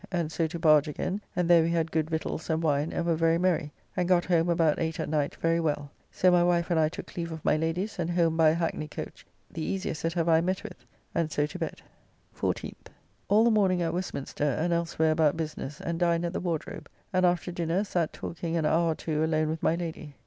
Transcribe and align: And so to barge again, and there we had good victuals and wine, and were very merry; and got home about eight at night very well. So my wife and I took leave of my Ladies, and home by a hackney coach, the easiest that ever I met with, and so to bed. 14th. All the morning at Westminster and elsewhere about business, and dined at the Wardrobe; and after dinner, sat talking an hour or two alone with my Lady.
And 0.11 0.31
so 0.31 0.47
to 0.47 0.57
barge 0.57 0.87
again, 0.87 1.21
and 1.35 1.47
there 1.47 1.61
we 1.61 1.69
had 1.69 1.91
good 1.91 2.09
victuals 2.09 2.49
and 2.49 2.63
wine, 2.63 2.91
and 2.91 3.05
were 3.05 3.13
very 3.15 3.37
merry; 3.37 3.71
and 3.95 4.09
got 4.09 4.25
home 4.25 4.49
about 4.49 4.79
eight 4.79 4.99
at 4.99 5.07
night 5.07 5.35
very 5.35 5.59
well. 5.59 5.91
So 6.09 6.31
my 6.31 6.43
wife 6.43 6.71
and 6.71 6.79
I 6.79 6.89
took 6.89 7.15
leave 7.15 7.31
of 7.31 7.45
my 7.45 7.55
Ladies, 7.55 7.99
and 7.99 8.09
home 8.09 8.35
by 8.35 8.49
a 8.49 8.55
hackney 8.55 8.87
coach, 8.87 9.27
the 9.51 9.61
easiest 9.61 10.01
that 10.01 10.17
ever 10.17 10.31
I 10.31 10.41
met 10.41 10.63
with, 10.63 10.87
and 11.13 11.31
so 11.31 11.45
to 11.45 11.59
bed. 11.59 11.83
14th. 12.35 12.87
All 13.27 13.43
the 13.43 13.51
morning 13.51 13.83
at 13.83 13.93
Westminster 13.93 14.43
and 14.43 14.73
elsewhere 14.73 15.11
about 15.11 15.37
business, 15.37 15.79
and 15.79 15.99
dined 15.99 16.25
at 16.25 16.33
the 16.33 16.39
Wardrobe; 16.39 16.89
and 17.13 17.23
after 17.23 17.51
dinner, 17.51 17.83
sat 17.83 18.11
talking 18.11 18.57
an 18.57 18.65
hour 18.65 18.93
or 18.93 18.95
two 18.95 19.23
alone 19.23 19.49
with 19.49 19.61
my 19.61 19.75
Lady. 19.75 20.15